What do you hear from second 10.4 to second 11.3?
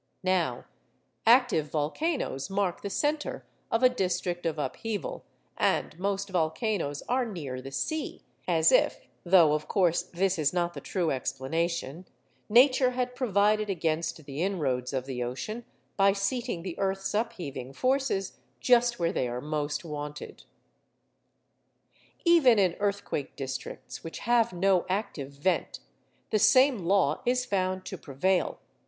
not the true